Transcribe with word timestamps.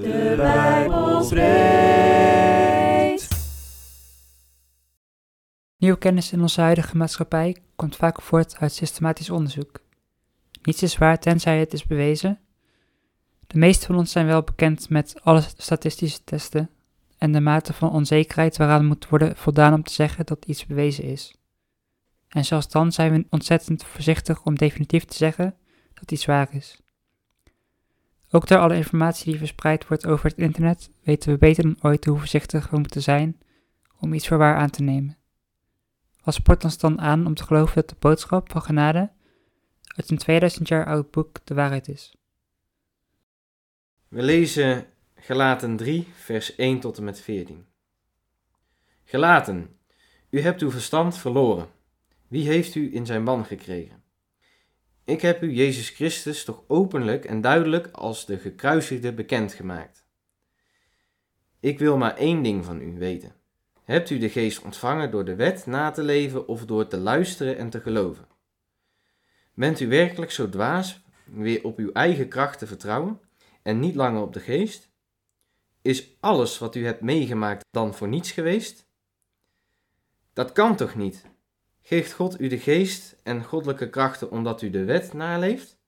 De 0.00 0.34
Bijbel 0.36 1.22
spreekt. 1.22 1.58
Nieuwe 5.76 5.98
kennis 5.98 6.32
in 6.32 6.40
onze 6.40 6.60
huidige 6.60 6.96
maatschappij 6.96 7.56
komt 7.76 7.96
vaak 7.96 8.22
voort 8.22 8.56
uit 8.56 8.72
systematisch 8.72 9.30
onderzoek. 9.30 9.80
Niets 10.62 10.82
is 10.82 10.98
waar 10.98 11.18
tenzij 11.18 11.58
het 11.58 11.72
is 11.72 11.86
bewezen. 11.86 12.40
De 13.46 13.58
meeste 13.58 13.86
van 13.86 13.96
ons 13.96 14.12
zijn 14.12 14.26
wel 14.26 14.42
bekend 14.42 14.90
met 14.90 15.20
alle 15.22 15.42
statistische 15.56 16.24
testen 16.24 16.70
en 17.18 17.32
de 17.32 17.40
mate 17.40 17.72
van 17.72 17.90
onzekerheid 17.90 18.56
waaraan 18.56 18.86
moet 18.86 19.08
worden 19.08 19.36
voldaan 19.36 19.74
om 19.74 19.82
te 19.82 19.92
zeggen 19.92 20.26
dat 20.26 20.44
iets 20.44 20.66
bewezen 20.66 21.04
is. 21.04 21.34
En 22.28 22.44
zelfs 22.44 22.68
dan 22.68 22.92
zijn 22.92 23.12
we 23.12 23.26
ontzettend 23.30 23.84
voorzichtig 23.84 24.44
om 24.44 24.54
definitief 24.54 25.04
te 25.04 25.16
zeggen 25.16 25.54
dat 25.94 26.12
iets 26.12 26.24
waar 26.24 26.48
is. 26.54 26.80
Ook 28.30 28.46
door 28.46 28.58
alle 28.58 28.76
informatie 28.76 29.24
die 29.24 29.38
verspreid 29.38 29.86
wordt 29.86 30.06
over 30.06 30.30
het 30.30 30.38
internet 30.38 30.90
weten 31.02 31.32
we 31.32 31.38
beter 31.38 31.62
dan 31.62 31.76
ooit 31.80 32.04
hoe 32.04 32.18
voorzichtig 32.18 32.70
we 32.70 32.78
moeten 32.78 33.02
zijn 33.02 33.38
om 34.00 34.12
iets 34.12 34.28
voor 34.28 34.38
waar 34.38 34.56
aan 34.56 34.70
te 34.70 34.82
nemen. 34.82 35.16
Wat 36.22 36.34
sport 36.34 36.64
ons 36.64 36.78
dan 36.78 37.00
aan 37.00 37.26
om 37.26 37.34
te 37.34 37.44
geloven 37.44 37.74
dat 37.74 37.88
de 37.88 37.96
boodschap 37.98 38.50
van 38.50 38.62
genade 38.62 39.10
uit 39.96 40.10
een 40.10 40.18
2000 40.18 40.68
jaar 40.68 40.86
oud 40.86 41.10
boek 41.10 41.36
de 41.44 41.54
waarheid 41.54 41.88
is? 41.88 42.16
We 44.08 44.22
lezen 44.22 44.86
Gelaten 45.14 45.76
3, 45.76 46.08
vers 46.14 46.54
1 46.56 46.80
tot 46.80 46.98
en 46.98 47.04
met 47.04 47.20
14. 47.20 47.66
Gelaten, 49.04 49.78
u 50.30 50.40
hebt 50.40 50.62
uw 50.62 50.70
verstand 50.70 51.16
verloren. 51.16 51.68
Wie 52.28 52.46
heeft 52.48 52.74
u 52.74 52.94
in 52.94 53.06
zijn 53.06 53.24
ban 53.24 53.44
gekregen? 53.44 53.97
Ik 55.08 55.20
heb 55.20 55.42
u 55.42 55.52
Jezus 55.52 55.90
Christus 55.90 56.44
toch 56.44 56.62
openlijk 56.66 57.24
en 57.24 57.40
duidelijk 57.40 57.88
als 57.92 58.26
de 58.26 58.38
gekruisigde 58.38 59.12
bekendgemaakt. 59.12 60.06
Ik 61.60 61.78
wil 61.78 61.96
maar 61.96 62.16
één 62.16 62.42
ding 62.42 62.64
van 62.64 62.80
u 62.80 62.98
weten. 62.98 63.34
Hebt 63.84 64.10
u 64.10 64.18
de 64.18 64.28
geest 64.28 64.62
ontvangen 64.62 65.10
door 65.10 65.24
de 65.24 65.34
wet 65.34 65.66
na 65.66 65.90
te 65.90 66.02
leven 66.02 66.48
of 66.48 66.64
door 66.64 66.86
te 66.86 66.96
luisteren 66.96 67.58
en 67.58 67.70
te 67.70 67.80
geloven? 67.80 68.26
Bent 69.54 69.80
u 69.80 69.88
werkelijk 69.88 70.30
zo 70.30 70.48
dwaas 70.48 71.00
weer 71.24 71.64
op 71.64 71.78
uw 71.78 71.92
eigen 71.92 72.28
kracht 72.28 72.58
te 72.58 72.66
vertrouwen 72.66 73.20
en 73.62 73.78
niet 73.78 73.94
langer 73.94 74.22
op 74.22 74.32
de 74.32 74.40
geest? 74.40 74.88
Is 75.82 76.16
alles 76.20 76.58
wat 76.58 76.74
u 76.74 76.84
hebt 76.84 77.00
meegemaakt 77.00 77.64
dan 77.70 77.94
voor 77.94 78.08
niets 78.08 78.30
geweest? 78.30 78.86
Dat 80.32 80.52
kan 80.52 80.76
toch 80.76 80.94
niet? 80.94 81.24
Geeft 81.88 82.12
God 82.12 82.40
u 82.40 82.48
de 82.48 82.58
geest 82.58 83.16
en 83.22 83.44
goddelijke 83.44 83.90
krachten 83.90 84.30
omdat 84.30 84.62
u 84.62 84.70
de 84.70 84.84
wet 84.84 85.12
naleeft? 85.12 85.78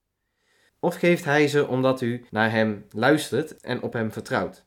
Of 0.79 0.95
geeft 0.95 1.25
Hij 1.25 1.49
ze 1.49 1.67
omdat 1.67 2.01
u 2.01 2.25
naar 2.31 2.51
Hem 2.51 2.87
luistert 2.91 3.61
en 3.61 3.83
op 3.83 3.93
Hem 3.93 4.13
vertrouwt? 4.13 4.67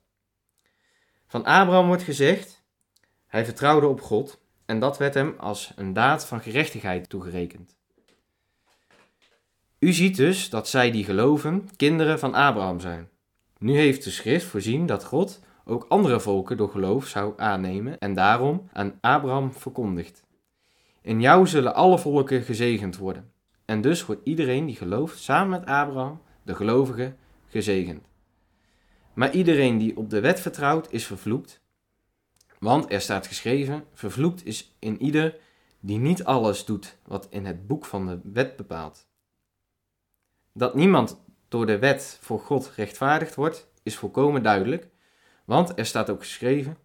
Van 1.28 1.45
Abraham 1.45 1.88
wordt 1.88 2.03
gezegd, 2.03 2.64
hij 3.28 3.45
vertrouwde 3.45 3.88
op 3.88 4.02
God 4.02 4.42
en 4.66 4.80
dat 4.80 4.98
werd 4.98 5.14
hem 5.14 5.36
als 5.38 5.73
een 5.75 5.94
daad 5.94 6.25
van 6.25 6.42
gerechtigheid 6.42 7.09
toegerekend. 7.09 7.78
U 9.80 9.94
ziet 9.94 10.16
dus 10.16 10.50
dat 10.50 10.68
zij 10.68 10.92
die 10.92 11.06
geloven 11.06 11.70
kinderen 11.75 12.20
van 12.20 12.34
Abraham 12.34 12.80
zijn. 12.80 13.09
Nu 13.58 13.78
heeft 13.78 14.03
de 14.03 14.12
schrift 14.12 14.45
voorzien 14.45 14.86
dat 14.86 15.03
God 15.03 15.40
ook 15.66 15.86
andere 15.90 16.20
volken 16.20 16.58
door 16.58 16.70
geloof 16.70 17.08
zou 17.08 17.34
aannemen 17.38 18.00
en 18.00 18.14
daarom 18.14 18.70
aan 18.73 18.97
Abraham 19.02 19.53
verkondigt. 19.53 20.23
In 21.04 21.22
jou 21.22 21.48
zullen 21.48 21.76
alle 21.76 22.00
volken 22.00 22.42
gezegend 22.42 22.98
worden. 22.98 23.32
En 23.66 23.82
dus 23.82 24.06
wordt 24.06 24.22
iedereen 24.23 24.66
die 24.66 24.76
gelooft 24.76 25.20
samen 25.20 25.50
met 25.50 25.70
Abraham, 25.70 26.22
de 26.44 26.56
gelovige, 26.56 27.16
gezegend. 27.48 28.08
Maar 29.14 29.34
iedereen 29.34 29.78
die 29.78 29.98
op 29.98 30.09
de 30.09 30.20
wet 30.20 30.40
vertrouwt, 30.40 30.92
is 30.92 31.06
vervloekt. 31.06 31.62
Want 32.59 32.92
er 32.92 33.02
staat 33.02 33.28
geschreven: 33.28 33.84
Vervloekt 33.94 34.46
is 34.46 34.76
in 34.80 35.02
ieder 35.02 35.36
die 35.80 35.98
niet 35.98 36.24
alles 36.24 36.66
doet 36.66 36.98
wat 37.08 37.28
in 37.30 37.46
het 37.46 37.68
boek 37.68 37.85
van 37.85 38.06
de 38.08 38.20
wet 38.24 38.56
bepaalt. 38.56 39.08
Dat 40.53 40.75
niemand 40.75 41.22
door 41.47 41.66
de 41.66 41.80
wet 41.80 42.18
voor 42.22 42.40
God 42.40 42.72
rechtvaardigd 42.75 43.35
wordt, 43.35 43.72
is 43.84 43.96
volkomen 43.96 44.44
duidelijk, 44.44 44.90
want 45.46 45.78
er 45.78 45.85
staat 45.85 46.09
ook 46.09 46.20
geschreven: 46.20 46.78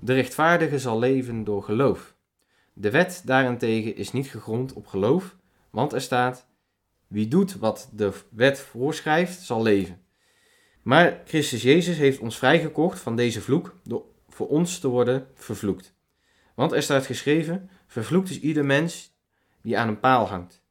De 0.00 0.14
rechtvaardige 0.14 0.78
zal 0.78 0.98
leven 0.98 1.44
door 1.44 1.62
geloof. 1.62 2.11
De 2.72 2.90
wet 2.90 3.22
daarentegen 3.24 3.96
is 3.96 4.12
niet 4.12 4.26
gegrond 4.26 4.72
op 4.72 4.86
geloof, 4.86 5.36
want 5.70 5.92
er 5.92 6.00
staat: 6.00 6.46
Wie 7.06 7.28
doet 7.28 7.58
wat 7.58 7.90
de 7.92 8.12
wet 8.30 8.60
voorschrijft, 8.60 9.40
zal 9.40 9.62
leven. 9.62 10.00
Maar 10.82 11.22
Christus 11.24 11.62
Jezus 11.62 11.96
heeft 11.96 12.18
ons 12.18 12.38
vrijgekocht 12.38 13.00
van 13.00 13.16
deze 13.16 13.40
vloek 13.40 13.74
door 13.82 14.04
voor 14.28 14.48
ons 14.48 14.78
te 14.78 14.88
worden 14.88 15.26
vervloekt. 15.34 15.94
Want 16.54 16.72
er 16.72 16.82
staat 16.82 17.06
geschreven: 17.06 17.70
Vervloekt 17.86 18.30
is 18.30 18.40
ieder 18.40 18.64
mens 18.64 19.16
die 19.62 19.78
aan 19.78 19.88
een 19.88 20.00
paal 20.00 20.28
hangt. 20.28 20.62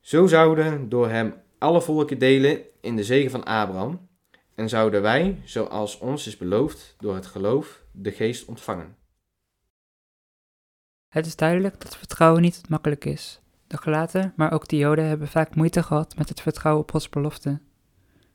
Zo 0.00 0.26
zouden 0.26 0.88
door 0.88 1.08
hem 1.08 1.34
alle 1.58 1.82
volken 1.82 2.18
delen 2.18 2.62
in 2.80 2.96
de 2.96 3.04
zegen 3.04 3.30
van 3.30 3.44
Abraham, 3.44 4.08
en 4.54 4.68
zouden 4.68 5.02
wij, 5.02 5.40
zoals 5.44 5.98
ons 5.98 6.26
is 6.26 6.36
beloofd, 6.36 6.94
door 6.98 7.14
het 7.14 7.26
geloof 7.26 7.82
de 7.92 8.12
geest 8.12 8.44
ontvangen. 8.44 8.96
Het 11.08 11.26
is 11.26 11.36
duidelijk 11.36 11.80
dat 11.80 11.96
vertrouwen 11.96 12.42
niet 12.42 12.68
makkelijk 12.68 13.04
is. 13.04 13.40
De 13.66 13.76
gelaten, 13.76 14.32
maar 14.36 14.52
ook 14.52 14.68
de 14.68 14.76
Joden 14.76 15.04
hebben 15.04 15.28
vaak 15.28 15.54
moeite 15.54 15.82
gehad 15.82 16.16
met 16.16 16.28
het 16.28 16.40
vertrouwen 16.40 16.82
op 16.82 16.90
Gods 16.90 17.08
belofte. 17.08 17.50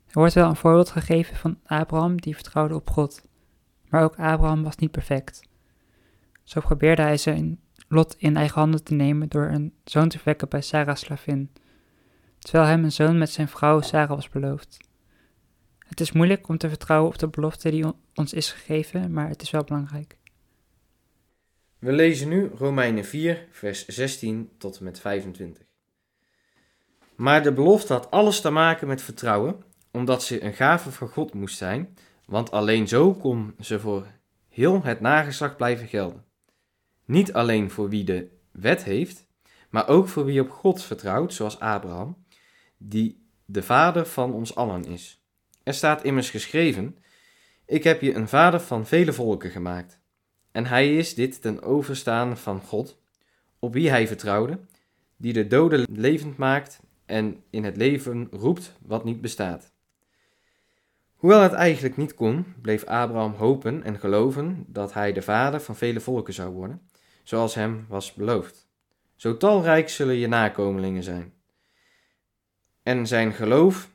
Er 0.06 0.20
wordt 0.20 0.34
wel 0.34 0.50
een 0.50 0.56
voorbeeld 0.56 0.90
gegeven 0.90 1.36
van 1.36 1.60
Abraham 1.66 2.22
die 2.22 2.36
vertrouwde 2.36 2.76
op 2.76 2.90
God. 2.90 3.22
Maar 3.90 4.04
ook 4.04 4.16
Abraham 4.16 4.64
was 4.64 4.76
niet 4.76 4.92
perfect. 4.92 5.42
Zo 6.44 6.60
probeerde 6.60 7.02
hij 7.02 7.18
zijn 7.18 7.60
lot 7.88 8.16
in 8.18 8.38
eigen 8.38 8.60
handen 8.60 8.84
te 8.84 8.94
nemen 8.94 9.30
door 9.30 9.46
een 9.46 9.74
zoon 9.84 10.10
te 10.10 10.20
wekken 10.24 10.50
bij 10.50 10.62
Sarah's 10.62 11.00
slavin, 11.00 11.52
terwijl 12.40 12.66
hem 12.70 12.84
een 12.84 12.92
zoon 12.92 13.18
met 13.18 13.30
zijn 13.30 13.48
vrouw 13.48 13.82
Sarah 13.82 14.10
was 14.10 14.30
beloofd. 14.30 14.78
Het 15.78 16.00
is 16.00 16.12
moeilijk 16.12 16.48
om 16.48 16.58
te 16.58 16.70
vertrouwen 16.70 17.10
op 17.10 17.20
de 17.20 17.28
belofte 17.28 17.70
die 17.70 17.86
ons 18.14 18.34
is 18.34 18.52
gegeven, 18.52 19.14
maar 19.14 19.30
het 19.30 19.42
is 19.42 19.52
wel 19.52 19.64
belangrijk. 19.64 20.18
We 21.84 21.92
lezen 21.92 22.30
nu 22.30 22.50
Romeinen 22.58 23.06
4, 23.06 23.48
vers 23.52 23.86
16 23.86 24.52
tot 24.58 24.78
en 24.78 24.84
met 24.84 25.00
25. 25.00 25.64
Maar 27.16 27.44
de 27.44 27.54
belofte 27.54 27.94
had 27.94 28.12
alles 28.12 28.42
te 28.42 28.50
maken 28.50 28.88
met 28.88 29.02
vertrouwen, 29.02 29.64
omdat 29.92 30.24
ze 30.24 30.44
een 30.44 30.54
gave 30.54 30.92
van 30.92 31.08
God 31.08 31.34
moest 31.34 31.58
zijn, 31.58 31.98
want 32.26 32.52
alleen 32.52 32.88
zo 32.88 33.14
kon 33.14 33.56
ze 33.60 33.80
voor 33.80 34.08
heel 34.50 34.84
het 34.84 35.00
nageslacht 35.00 35.58
blijven 35.58 35.88
gelden. 35.88 36.26
Niet 37.06 37.34
alleen 37.34 37.72
voor 37.72 37.90
wie 37.90 38.04
de 38.04 38.30
wet 38.52 38.84
heeft, 38.84 39.26
maar 39.70 39.88
ook 39.88 40.08
voor 40.08 40.26
wie 40.26 40.42
op 40.42 40.50
God 40.50 40.84
vertrouwt, 40.84 41.34
zoals 41.34 41.60
Abraham, 41.60 42.26
die 42.78 43.28
de 43.46 43.64
vader 43.64 44.06
van 44.06 44.34
ons 44.34 44.56
allen 44.56 44.86
is. 44.86 45.24
Er 45.64 45.74
staat 45.74 46.04
immers 46.04 46.30
geschreven: 46.30 46.98
Ik 47.66 47.84
heb 47.84 48.02
je 48.02 48.14
een 48.14 48.28
vader 48.28 48.60
van 48.60 48.86
vele 48.86 49.14
volken 49.14 49.50
gemaakt. 49.50 50.02
En 50.54 50.66
hij 50.66 50.98
is 50.98 51.16
dit 51.16 51.42
ten 51.42 51.62
overstaan 51.62 52.38
van 52.38 52.62
God, 52.62 53.02
op 53.60 53.74
wie 53.74 53.90
hij 53.90 54.08
vertrouwde, 54.08 54.60
die 55.18 55.34
de 55.34 55.48
doden 55.48 55.86
levend 55.90 56.38
maakt 56.38 56.80
en 57.06 57.44
in 57.50 57.64
het 57.64 57.78
leven 57.78 58.28
roept 58.32 58.74
wat 58.82 59.04
niet 59.04 59.22
bestaat. 59.22 59.72
Hoewel 61.16 61.42
het 61.42 61.54
eigenlijk 61.54 61.98
niet 61.98 62.14
kon, 62.14 62.46
bleef 62.62 62.84
Abraham 62.84 63.34
hopen 63.34 63.84
en 63.84 64.00
geloven 64.00 64.66
dat 64.68 64.94
hij 64.94 65.14
de 65.14 65.22
vader 65.22 65.62
van 65.62 65.76
vele 65.76 66.00
volken 66.00 66.34
zou 66.34 66.54
worden, 66.54 66.82
zoals 67.24 67.56
hem 67.56 67.86
was 67.90 68.14
beloofd. 68.14 68.68
Zo 69.16 69.38
talrijk 69.38 69.90
zullen 69.90 70.16
je 70.16 70.28
nakomelingen 70.28 71.04
zijn. 71.04 71.34
En 72.84 73.08
zijn 73.08 73.34
geloof 73.34 73.90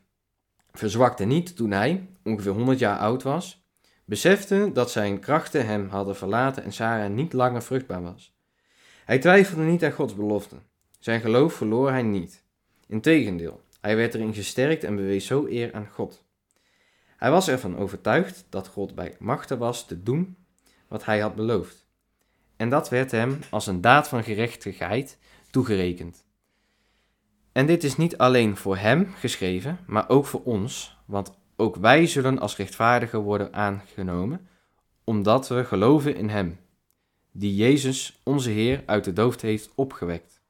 verzwakte 0.73 1.25
niet 1.25 1.57
toen 1.57 1.71
hij, 1.71 2.09
ongeveer 2.25 2.53
100 2.53 2.79
jaar 2.79 2.99
oud 2.99 3.23
was, 3.23 3.68
besefte 4.09 4.71
dat 4.73 4.91
zijn 4.91 5.21
krachten 5.21 5.67
hem 5.67 5.89
hadden 5.89 6.17
verlaten 6.17 6.65
en 6.65 6.73
Sarah 6.73 7.11
niet 7.11 7.33
langer 7.33 7.63
vruchtbaar 7.63 8.03
was. 8.03 8.37
Hij 9.05 9.19
twijfelde 9.19 9.63
niet 9.63 9.85
aan 9.85 9.93
Gods 9.93 10.15
belofte. 10.15 10.57
Zijn 10.99 11.21
geloof 11.21 11.53
verloor 11.53 11.91
hij 11.91 12.03
niet. 12.03 12.45
Integendeel, 12.87 13.63
hij 13.81 13.97
werd 13.97 14.15
erin 14.15 14.35
gesterkt 14.35 14.85
en 14.85 14.97
bewees 14.97 15.27
zo 15.27 15.47
eer 15.47 15.75
aan 15.75 15.89
God. 15.93 16.25
Hij 17.17 17.31
was 17.31 17.49
ervan 17.49 17.77
overtuigd 17.77 18.47
dat 18.49 18.69
God 18.69 18.95
bij 18.95 19.17
machten 19.19 19.59
was 19.59 19.87
te 19.87 20.03
doen 20.03 20.37
wat 20.89 21.05
hij 21.05 21.19
had 21.19 21.35
beloofd. 21.35 21.87
En 22.57 22.69
dat 22.69 22.89
werd 22.89 23.11
hem 23.11 23.39
als 23.51 23.67
een 23.67 23.81
daad 23.81 24.09
van 24.09 24.25
gerechtigheid 24.25 25.19
toegerekend. 25.51 26.25
En 27.53 27.67
dit 27.67 27.85
is 27.85 27.97
niet 27.97 28.19
alleen 28.19 28.57
voor 28.57 28.77
hem 28.77 29.13
geschreven, 29.15 29.79
maar 29.87 30.09
ook 30.09 30.27
voor 30.27 30.43
ons, 30.43 30.99
want 31.05 31.38
ook 31.61 31.77
wij 31.77 32.07
zullen 32.07 32.39
als 32.39 32.57
rechtvaardigen 32.57 33.19
worden 33.21 33.53
aangenomen, 33.53 34.49
omdat 35.05 35.49
we 35.49 35.65
geloven 35.65 36.17
in 36.17 36.29
hem, 36.29 36.59
die 37.33 37.55
Jezus, 37.55 38.21
onze 38.23 38.51
Heer, 38.51 38.83
uit 38.87 39.05
de 39.05 39.13
dood 39.13 39.41
heeft 39.41 39.71
opgewekt. 39.75 40.41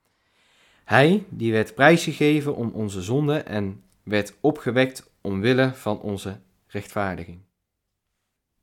Hij, 0.84 1.25
die 1.28 1.52
werd 1.52 1.75
prijsgegeven 1.75 2.56
om 2.56 2.70
onze 2.70 3.02
zonde 3.02 3.38
en 3.38 3.82
werd 4.02 4.34
opgewekt 4.40 5.10
omwille 5.20 5.70
van 5.75 6.00
onze 6.00 6.40
rechtvaardiging. 6.66 7.38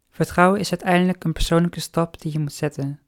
Vertrouwen 0.10 0.60
is 0.60 0.70
uiteindelijk 0.70 1.24
een 1.24 1.34
persoonlijke 1.34 1.80
stap 1.80 2.22
die 2.22 2.32
je 2.32 2.40
moet 2.40 2.54
zetten. 2.54 3.00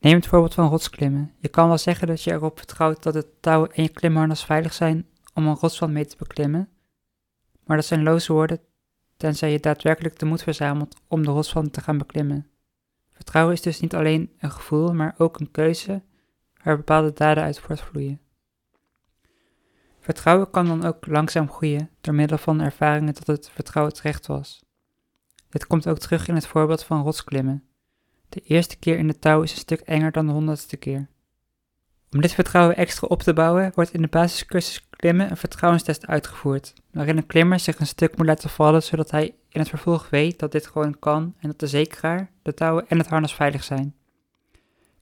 Neem 0.00 0.14
het 0.14 0.26
voorbeeld 0.26 0.54
van 0.54 0.68
rotsklimmen. 0.68 1.32
Je 1.38 1.48
kan 1.48 1.68
wel 1.68 1.78
zeggen 1.78 2.06
dat 2.06 2.22
je 2.22 2.32
erop 2.32 2.58
vertrouwt 2.58 3.02
dat 3.02 3.14
het 3.14 3.42
touw 3.42 3.66
en 3.66 3.82
je 3.82 3.88
klimharnas 3.88 4.44
veilig 4.44 4.72
zijn 4.72 5.06
om 5.34 5.46
een 5.46 5.56
rotswand 5.56 5.92
mee 5.92 6.06
te 6.06 6.16
beklimmen, 6.16 6.68
maar 7.64 7.76
dat 7.76 7.86
zijn 7.86 8.02
loze 8.02 8.32
woorden 8.32 8.60
tenzij 9.16 9.52
je 9.52 9.60
daadwerkelijk 9.60 10.18
de 10.18 10.26
moed 10.26 10.42
verzamelt 10.42 10.96
om 11.08 11.24
de 11.24 11.30
rotswand 11.30 11.72
te 11.72 11.80
gaan 11.80 11.98
beklimmen. 11.98 12.46
Vertrouwen 13.12 13.54
is 13.54 13.62
dus 13.62 13.80
niet 13.80 13.94
alleen 13.94 14.32
een 14.38 14.50
gevoel, 14.50 14.94
maar 14.94 15.14
ook 15.18 15.40
een 15.40 15.50
keuze 15.50 16.02
waar 16.62 16.76
bepaalde 16.76 17.12
daden 17.12 17.44
uit 17.44 17.60
voortvloeien. 17.60 18.20
Vertrouwen 20.00 20.50
kan 20.50 20.66
dan 20.66 20.84
ook 20.84 21.06
langzaam 21.06 21.50
groeien 21.50 21.90
door 22.00 22.14
middel 22.14 22.38
van 22.38 22.60
ervaringen 22.60 23.14
dat 23.14 23.26
het 23.26 23.50
vertrouwen 23.50 23.94
terecht 23.94 24.26
was. 24.26 24.64
Dit 25.48 25.66
komt 25.66 25.86
ook 25.86 25.98
terug 25.98 26.28
in 26.28 26.34
het 26.34 26.46
voorbeeld 26.46 26.84
van 26.84 27.02
rotsklimmen. 27.02 27.64
De 28.28 28.40
eerste 28.40 28.76
keer 28.76 28.98
in 28.98 29.06
de 29.06 29.18
touw 29.18 29.42
is 29.42 29.52
een 29.52 29.58
stuk 29.58 29.80
enger 29.80 30.12
dan 30.12 30.26
de 30.26 30.32
honderdste 30.32 30.76
keer. 30.76 31.08
Om 32.14 32.20
dit 32.20 32.34
vertrouwen 32.34 32.76
extra 32.76 33.06
op 33.06 33.22
te 33.22 33.32
bouwen, 33.32 33.72
wordt 33.74 33.92
in 33.92 34.02
de 34.02 34.08
basiscursus 34.08 34.86
klimmen 34.90 35.30
een 35.30 35.36
vertrouwenstest 35.36 36.06
uitgevoerd, 36.06 36.72
waarin 36.92 37.16
een 37.16 37.26
klimmer 37.26 37.60
zich 37.60 37.78
een 37.78 37.86
stuk 37.86 38.16
moet 38.16 38.26
laten 38.26 38.50
vallen 38.50 38.82
zodat 38.82 39.10
hij 39.10 39.34
in 39.48 39.60
het 39.60 39.68
vervolg 39.68 40.10
weet 40.10 40.38
dat 40.38 40.52
dit 40.52 40.66
gewoon 40.66 40.98
kan 40.98 41.34
en 41.38 41.48
dat 41.48 41.58
de 41.60 41.66
zekeraar, 41.66 42.30
de 42.42 42.54
touwen 42.54 42.88
en 42.88 42.98
het 42.98 43.06
harnas 43.06 43.34
veilig 43.34 43.64
zijn. 43.64 43.94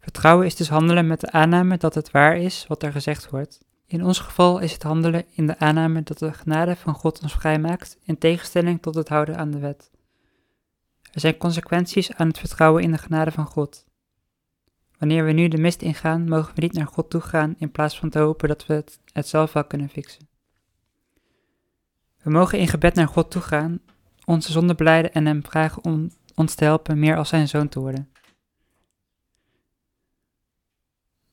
Vertrouwen 0.01 0.47
is 0.47 0.57
dus 0.57 0.69
handelen 0.69 1.07
met 1.07 1.21
de 1.21 1.31
aanname 1.31 1.77
dat 1.77 1.95
het 1.95 2.11
waar 2.11 2.37
is 2.37 2.65
wat 2.69 2.83
er 2.83 2.93
gezegd 2.93 3.31
wordt. 3.31 3.61
In 3.87 4.05
ons 4.05 4.19
geval 4.19 4.59
is 4.59 4.73
het 4.73 4.83
handelen 4.83 5.25
in 5.31 5.47
de 5.47 5.59
aanname 5.59 6.03
dat 6.03 6.19
de 6.19 6.33
genade 6.33 6.77
van 6.77 6.95
God 6.95 7.23
ons 7.23 7.33
vrijmaakt, 7.33 7.99
in 8.05 8.19
tegenstelling 8.19 8.83
tot 8.83 8.95
het 8.95 9.09
houden 9.09 9.37
aan 9.37 9.51
de 9.51 9.59
wet. 9.59 9.91
Er 11.13 11.21
zijn 11.21 11.37
consequenties 11.37 12.13
aan 12.13 12.29
het 12.29 12.39
vertrouwen 12.39 12.83
in 12.83 12.93
de 12.93 12.99
genade 12.99 13.31
van 13.31 13.47
God. 13.47 13.85
Wanneer 15.03 15.25
we 15.25 15.33
nu 15.33 15.49
de 15.49 15.59
mist 15.59 15.83
ingaan, 15.83 16.29
mogen 16.29 16.55
we 16.55 16.61
niet 16.61 16.73
naar 16.73 16.87
God 16.87 17.11
toe 17.11 17.21
gaan 17.21 17.55
in 17.59 17.71
plaats 17.71 17.99
van 17.99 18.11
te 18.11 18.19
hopen 18.19 18.49
dat 18.49 18.67
we 18.67 18.85
het, 19.13 19.29
zelf 19.29 19.53
wel 19.53 19.65
kunnen 19.65 19.89
fixen. 19.89 20.29
We 22.23 22.31
mogen 22.31 22.59
in 22.59 22.69
gebed 22.69 22.95
naar 22.95 23.09
God 23.09 23.31
toe 23.31 23.43
gaan, 23.43 23.81
onze 24.25 24.53
zonde 24.53 24.75
beleiden 24.75 25.13
en 25.13 25.27
Hem 25.27 25.45
vragen 25.45 25.85
om 25.85 26.11
ons 26.35 26.55
te 26.55 26.65
helpen 26.65 26.99
meer 26.99 27.17
als 27.17 27.29
Zijn 27.29 27.49
zoon 27.49 27.69
te 27.69 27.81
worden. 27.81 28.09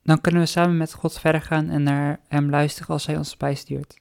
Dan 0.04 0.22
kunnen 0.22 0.42
we 0.42 0.48
samen 0.48 0.78
met 0.78 0.94
God 0.94 1.20
verder 1.20 1.42
gaan 1.42 1.70
en 1.70 1.84
naar 1.84 2.20
Hem 2.28 2.50
luisteren 2.50 2.90
als 2.90 3.06
Hij 3.06 3.18
ons 3.18 3.38
bijstuurt. 3.38 3.98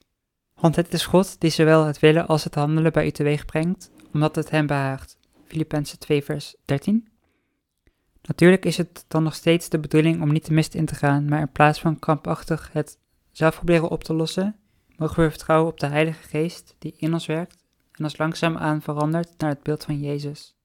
Want 0.55 0.75
het 0.75 0.93
is 0.93 1.05
God 1.05 1.39
die 1.39 1.51
zowel 1.51 1.85
het 1.85 1.99
willen 1.99 2.27
als 2.27 2.43
het 2.43 2.55
handelen 2.55 2.91
bij 2.91 3.05
u 3.05 3.11
teweeg 3.11 3.45
brengt, 3.45 3.91
omdat 4.13 4.35
het 4.35 4.49
Hem 4.49 4.67
behaagt. 4.67 5.17
Filippenzen 5.47 5.99
2 5.99 6.23
vers 6.23 6.55
13 6.65 7.08
Natuurlijk 8.29 8.65
is 8.65 8.77
het 8.77 9.05
dan 9.07 9.23
nog 9.23 9.35
steeds 9.35 9.69
de 9.69 9.79
bedoeling 9.79 10.21
om 10.21 10.31
niet 10.31 10.45
de 10.45 10.53
mist 10.53 10.73
in 10.73 10.85
te 10.85 10.95
gaan, 10.95 11.25
maar 11.25 11.39
in 11.39 11.51
plaats 11.51 11.79
van 11.79 11.99
krampachtig 11.99 12.69
het 12.73 12.97
zelf 13.31 13.55
proberen 13.55 13.89
op 13.89 14.03
te 14.03 14.13
lossen, 14.13 14.55
mogen 14.95 15.23
we 15.23 15.29
vertrouwen 15.29 15.71
op 15.71 15.79
de 15.79 15.87
Heilige 15.87 16.27
Geest 16.27 16.75
die 16.79 16.93
in 16.97 17.13
ons 17.13 17.25
werkt 17.25 17.63
en 17.91 18.03
ons 18.03 18.17
langzaamaan 18.17 18.81
verandert 18.81 19.29
naar 19.37 19.49
het 19.49 19.63
beeld 19.63 19.83
van 19.83 19.99
Jezus. 19.99 20.55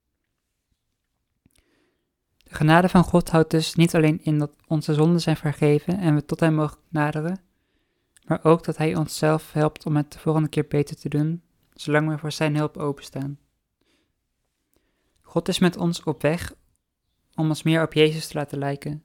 De 2.39 2.55
genade 2.55 2.89
van 2.89 3.05
God 3.05 3.31
houdt 3.31 3.51
dus 3.51 3.75
niet 3.75 3.95
alleen 3.95 4.25
in 4.25 4.39
dat 4.39 4.51
onze 4.67 4.95
zonden 4.95 5.21
zijn 5.21 5.37
vergeven 5.37 5.99
en 5.99 6.15
we 6.15 6.25
tot 6.25 6.41
Hem 6.41 6.55
mogen 6.55 6.79
naderen, 6.89 7.41
maar 8.25 8.45
ook 8.45 8.65
dat 8.65 8.77
Hij 8.77 8.97
ons 8.97 9.19
zelf 9.19 9.53
helpt 9.53 9.87
om 9.87 9.97
het 9.97 10.13
de 10.13 10.19
volgende 10.19 10.49
keer 10.49 10.67
beter 10.69 10.97
te 10.97 11.09
doen, 11.09 11.43
zolang 11.73 12.09
we 12.09 12.19
voor 12.19 12.33
Zijn 12.33 12.57
hulp 12.57 12.77
openstaan. 12.77 13.39
God 15.23 15.49
is 15.49 15.59
met 15.59 15.77
ons 15.77 16.03
op 16.03 16.23
weg 16.23 16.55
om 17.37 17.49
ons 17.49 17.63
meer 17.63 17.83
op 17.83 17.93
Jezus 17.93 18.27
te 18.27 18.35
laten 18.35 18.59
lijken. 18.59 19.05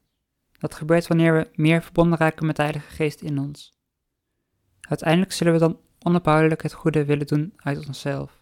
Dat 0.60 0.76
gebeurt 0.76 1.08
wanneer 1.08 1.34
we 1.34 1.50
meer 1.54 1.82
verbonden 1.82 2.18
raken 2.18 2.46
met 2.46 2.56
de 2.56 2.62
Heilige 2.62 2.90
Geest 2.92 3.22
in 3.22 3.40
ons. 3.40 3.78
Uiteindelijk 4.82 5.32
zullen 5.32 5.54
we 5.54 5.60
dan 5.60 5.80
onophoudelijk 6.00 6.64
het 6.64 6.74
goede 6.74 7.06
willen 7.06 7.28
doen 7.28 7.54
uit 7.56 7.88
onszelf. 7.88 8.42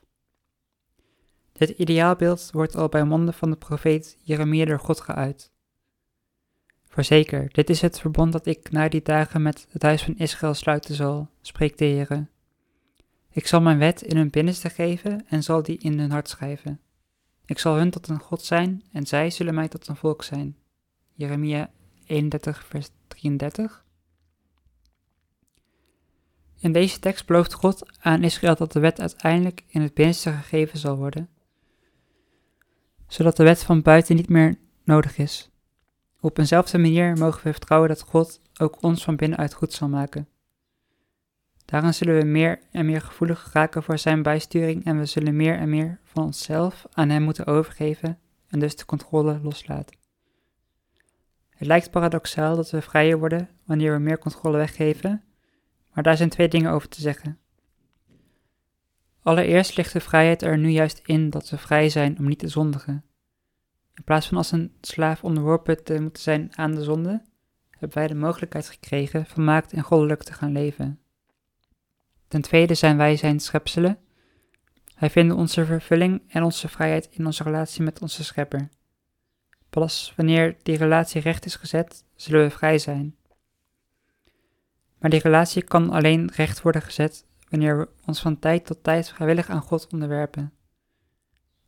Dit 1.51 1.69
ideaalbeeld 1.69 2.49
wordt 2.53 2.75
al 2.75 2.89
bij 2.89 3.03
monden 3.03 3.33
van 3.33 3.49
de 3.49 3.55
profeet 3.55 4.17
Jeremia 4.23 4.65
door 4.65 4.79
God 4.79 5.01
geuit. 5.01 5.51
Voorzeker, 6.87 7.49
dit 7.51 7.69
is 7.69 7.81
het 7.81 7.99
verbond 7.99 8.31
dat 8.31 8.45
ik 8.45 8.71
na 8.71 8.89
die 8.89 9.01
dagen 9.01 9.41
met 9.41 9.67
het 9.69 9.81
huis 9.81 10.03
van 10.03 10.17
Israël 10.17 10.53
sluiten 10.53 10.95
zal, 10.95 11.29
spreekt 11.41 11.79
de 11.79 11.85
Heer. 11.85 12.27
Ik 13.29 13.47
zal 13.47 13.61
mijn 13.61 13.77
wet 13.77 14.01
in 14.01 14.17
hun 14.17 14.29
binnenste 14.29 14.69
geven 14.69 15.25
en 15.27 15.43
zal 15.43 15.63
die 15.63 15.77
in 15.77 15.99
hun 15.99 16.11
hart 16.11 16.29
schrijven. 16.29 16.79
Ik 17.47 17.59
zal 17.59 17.75
hun 17.75 17.89
tot 17.89 18.07
een 18.07 18.19
God 18.19 18.41
zijn 18.41 18.83
en 18.91 19.05
zij 19.05 19.29
zullen 19.29 19.53
mij 19.53 19.67
tot 19.67 19.87
een 19.87 19.95
volk 19.95 20.23
zijn. 20.23 20.57
Jeremia 21.13 21.71
31, 22.05 22.65
vers 22.65 22.89
33. 23.07 23.85
In 26.59 26.71
deze 26.71 26.99
tekst 26.99 27.25
belooft 27.25 27.53
God 27.53 27.99
aan 27.99 28.23
Israël 28.23 28.55
dat 28.55 28.71
de 28.71 28.79
wet 28.79 28.99
uiteindelijk 28.99 29.63
in 29.67 29.81
het 29.81 29.93
binnenste 29.93 30.31
gegeven 30.31 30.79
zal 30.79 30.97
worden, 30.97 31.29
zodat 33.07 33.37
de 33.37 33.43
wet 33.43 33.63
van 33.63 33.81
buiten 33.81 34.15
niet 34.15 34.29
meer 34.29 34.57
nodig 34.83 35.17
is. 35.17 35.49
Op 36.19 36.37
eenzelfde 36.37 36.77
manier 36.77 37.17
mogen 37.17 37.43
we 37.43 37.51
vertrouwen 37.51 37.89
dat 37.89 38.01
God 38.01 38.41
ook 38.57 38.83
ons 38.83 39.03
van 39.03 39.15
binnenuit 39.15 39.53
goed 39.53 39.73
zal 39.73 39.87
maken. 39.87 40.27
Daarin 41.67 41.93
zullen 41.93 42.17
we 42.17 42.25
meer 42.25 42.59
en 42.71 42.85
meer 42.85 43.01
gevoelig 43.01 43.49
raken 43.53 43.83
voor 43.83 43.97
zijn 43.97 44.21
bijsturing 44.21 44.85
en 44.85 44.99
we 44.99 45.05
zullen 45.05 45.35
meer 45.35 45.57
en 45.57 45.69
meer 45.69 45.99
van 46.03 46.23
onszelf 46.23 46.85
aan 46.91 47.09
hem 47.09 47.23
moeten 47.23 47.45
overgeven 47.45 48.19
en 48.47 48.59
dus 48.59 48.75
de 48.75 48.85
controle 48.85 49.39
loslaten. 49.43 49.97
Het 51.49 51.67
lijkt 51.67 51.91
paradoxaal 51.91 52.55
dat 52.55 52.69
we 52.69 52.81
vrijer 52.81 53.19
worden 53.19 53.49
wanneer 53.65 53.93
we 53.93 53.99
meer 53.99 54.17
controle 54.17 54.57
weggeven, 54.57 55.23
maar 55.93 56.03
daar 56.03 56.17
zijn 56.17 56.29
twee 56.29 56.47
dingen 56.47 56.71
over 56.71 56.89
te 56.89 57.01
zeggen. 57.01 57.39
Allereerst 59.21 59.77
ligt 59.77 59.93
de 59.93 59.99
vrijheid 59.99 60.41
er 60.41 60.57
nu 60.57 60.69
juist 60.69 61.01
in 61.05 61.29
dat 61.29 61.49
we 61.49 61.57
vrij 61.57 61.89
zijn 61.89 62.19
om 62.19 62.27
niet 62.27 62.39
te 62.39 62.47
zondigen. 62.47 63.05
In 63.93 64.03
plaats 64.03 64.27
van 64.27 64.37
als 64.37 64.51
een 64.51 64.73
slaaf 64.81 65.23
onderworpen 65.23 65.83
te 65.83 66.01
moeten 66.01 66.23
zijn 66.23 66.51
aan 66.55 66.75
de 66.75 66.83
zonde, 66.83 67.21
hebben 67.69 67.97
wij 67.97 68.07
de 68.07 68.15
mogelijkheid 68.15 68.69
gekregen 68.69 69.25
volmaakt 69.25 69.73
en 69.73 69.83
goddelijk 69.83 70.23
te 70.23 70.33
gaan 70.33 70.51
leven. 70.51 71.01
Ten 72.27 72.41
tweede 72.41 72.73
zijn 72.73 72.97
wij 72.97 73.15
zijn 73.15 73.39
schepselen. 73.39 73.97
Wij 74.99 75.09
vinden 75.09 75.37
onze 75.37 75.65
vervulling 75.65 76.21
en 76.27 76.43
onze 76.43 76.67
vrijheid 76.67 77.07
in 77.11 77.25
onze 77.25 77.43
relatie 77.43 77.83
met 77.83 78.01
onze 78.01 78.23
schepper. 78.23 78.69
Pas 79.69 80.13
wanneer 80.15 80.57
die 80.63 80.77
relatie 80.77 81.21
recht 81.21 81.45
is 81.45 81.55
gezet, 81.55 82.03
zullen 82.15 82.41
we 82.41 82.49
vrij 82.49 82.77
zijn. 82.77 83.15
Maar 84.99 85.09
die 85.09 85.19
relatie 85.19 85.63
kan 85.63 85.89
alleen 85.89 86.31
recht 86.35 86.61
worden 86.61 86.81
gezet 86.81 87.25
wanneer 87.49 87.77
we 87.77 87.89
ons 88.05 88.21
van 88.21 88.39
tijd 88.39 88.65
tot 88.65 88.83
tijd 88.83 89.09
vrijwillig 89.09 89.49
aan 89.49 89.61
God 89.61 89.87
onderwerpen. 89.91 90.53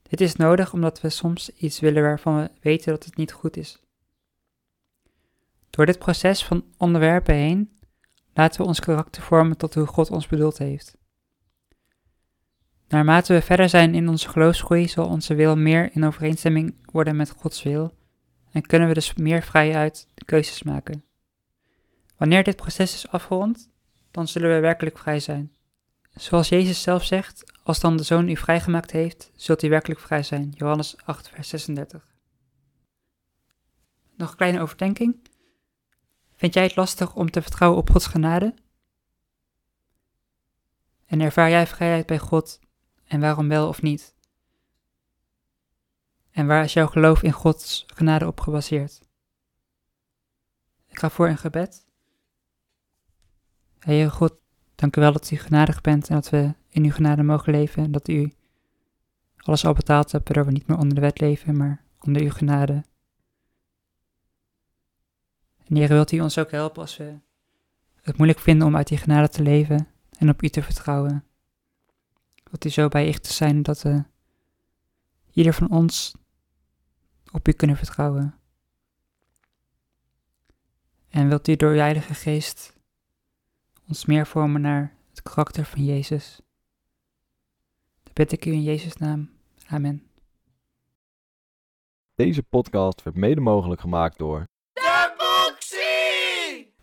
Dit 0.02 0.22
is 0.22 0.36
nodig 0.36 0.74
omdat 0.74 1.02
we 1.02 1.10
soms 1.10 1.50
iets 1.50 1.80
willen 1.80 2.04
waarvan 2.04 2.42
we 2.42 2.52
weten 2.62 2.92
dat 2.92 3.06
het 3.06 3.16
niet 3.16 3.32
goed 3.32 3.58
is. 3.58 3.84
Door 5.70 5.86
dit 5.86 6.00
proces 6.00 6.46
van 6.46 6.66
onderwerpen 6.78 7.36
heen 7.36 7.79
laten 8.40 8.62
we 8.62 8.68
ons 8.68 8.80
karakter 8.80 9.22
vormen 9.22 9.58
tot 9.58 9.74
hoe 9.74 9.86
God 9.86 10.12
ons 10.12 10.28
bedoeld 10.28 10.58
heeft. 10.58 10.98
Naarmate 12.88 13.34
we 13.34 13.42
verder 13.42 13.70
zijn 13.70 13.96
in 13.96 14.10
onze 14.10 14.30
geloofsgroei, 14.30 14.88
zal 14.88 15.08
onze 15.08 15.36
wil 15.36 15.58
meer 15.58 15.90
in 15.94 16.06
overeenstemming 16.06 16.76
worden 16.92 17.16
met 17.16 17.30
Gods 17.30 17.64
wil 17.64 17.94
en 18.52 18.62
kunnen 18.62 18.88
we 18.88 18.94
dus 18.94 19.14
meer 19.14 19.44
vrijuit 19.44 20.08
keuzes 20.26 20.64
maken. 20.64 21.04
Wanneer 22.18 22.44
dit 22.44 22.56
proces 22.56 22.94
is 22.94 23.08
afgerond, 23.08 23.70
dan 24.12 24.28
zullen 24.28 24.54
we 24.54 24.60
werkelijk 24.60 24.98
vrij 24.98 25.20
zijn. 25.20 25.56
Zoals 26.16 26.50
Jezus 26.50 26.82
zelf 26.82 27.04
zegt, 27.06 27.44
als 27.64 27.80
dan 27.80 27.98
de 27.98 28.04
Zoon 28.04 28.30
u 28.30 28.36
vrijgemaakt 28.36 28.92
heeft, 28.92 29.32
zult 29.36 29.64
u 29.64 29.70
werkelijk 29.70 30.00
vrij 30.00 30.24
zijn. 30.24 30.54
Johannes 30.56 30.96
8, 31.06 31.30
vers 31.30 31.50
36. 31.50 32.08
Nog 34.18 34.30
een 34.30 34.38
kleine 34.38 34.62
overdenking. 34.62 35.29
Vind 36.40 36.54
jij 36.54 36.64
het 36.64 36.76
lastig 36.76 37.16
om 37.16 37.32
te 37.32 37.42
vertrouwen 37.42 37.80
op 37.80 37.90
Gods 37.90 38.08
genade? 38.08 38.54
En 41.06 41.22
ervaar 41.22 41.50
jij 41.50 41.68
vrijheid 41.68 42.06
bij 42.06 42.20
God 42.20 42.60
en 43.04 43.20
waarom 43.20 43.48
wel 43.48 43.68
of 43.68 43.82
niet? 43.82 44.16
En 46.32 46.48
waar 46.48 46.64
is 46.64 46.74
jouw 46.74 46.88
geloof 46.88 47.24
in 47.24 47.32
Gods 47.32 47.86
genade 47.88 48.28
op 48.28 48.40
gebaseerd? 48.40 49.02
Ik 50.88 51.00
ga 51.00 51.10
voor 51.10 51.28
een 51.28 51.38
gebed. 51.38 51.86
Heer 53.80 54.12
God, 54.12 54.34
dank 54.76 54.96
u 54.96 55.02
wel 55.02 55.12
dat 55.12 55.32
u 55.32 55.36
genadig 55.36 55.82
bent 55.82 56.08
en 56.10 56.16
dat 56.16 56.30
we 56.30 56.54
in 56.68 56.84
uw 56.84 56.92
genade 56.92 57.24
mogen 57.24 57.52
leven 57.52 57.84
en 57.84 57.92
dat 57.92 58.08
u 58.08 58.34
alles 59.38 59.66
al 59.66 59.74
betaald 59.74 60.12
hebt, 60.12 60.28
waardoor 60.28 60.46
we 60.46 60.52
niet 60.52 60.68
meer 60.68 60.78
onder 60.78 60.96
de 60.96 61.02
wet 61.02 61.20
leven, 61.20 61.58
maar 61.58 61.84
onder 62.00 62.22
uw 62.22 62.32
genade. 62.32 62.84
En 65.70 65.88
wilt 65.88 66.12
u 66.12 66.20
ons 66.20 66.38
ook 66.38 66.52
helpen 66.52 66.82
als 66.82 66.98
we 66.98 67.18
het 68.02 68.18
moeilijk 68.18 68.40
vinden 68.40 68.68
om 68.68 68.76
uit 68.76 68.88
die 68.88 68.98
genade 68.98 69.30
te 69.30 69.42
leven 69.42 69.88
en 70.18 70.30
op 70.30 70.44
u 70.44 70.50
te 70.50 70.64
vertrouwen. 70.64 71.24
Wilt 72.44 72.66
u 72.66 72.70
zo 72.70 72.88
bij 72.88 73.20
te 73.20 73.34
zijn 73.34 73.64
dat 73.64 73.84
uh, 73.84 74.00
ieder 75.32 75.54
van 75.54 75.70
ons 75.70 76.16
op 77.32 77.48
u 77.48 77.52
kunnen 77.52 77.78
vertrouwen? 77.78 78.40
En 81.10 81.28
wilt 81.28 81.48
u 81.48 81.56
door 81.56 81.72
uw 81.72 82.00
Geest 82.00 82.78
ons 83.88 84.06
meer 84.06 84.28
vormen 84.28 84.62
naar 84.62 84.96
het 85.10 85.22
karakter 85.22 85.66
van 85.66 85.86
Jezus? 85.86 86.42
Dat 88.04 88.14
bid 88.14 88.32
ik 88.32 88.46
u 88.46 88.52
in 88.52 88.64
Jezus' 88.64 88.98
naam. 88.98 89.30
Amen. 89.68 90.04
Deze 92.16 92.44
podcast 92.44 93.04
werd 93.04 93.16
mede 93.16 93.42
mogelijk 93.42 93.82
gemaakt 93.82 94.18
door... 94.18 94.49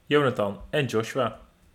Jonathan 0.09 0.59
en 0.73 0.87
Joshua. 0.89 1.46